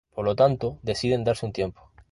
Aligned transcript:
Por 0.15 0.25
lo 0.25 0.35
tanto, 0.35 0.79
deciden 0.81 1.23
darse 1.23 1.45
un 1.45 1.53
tiempo. 1.53 1.91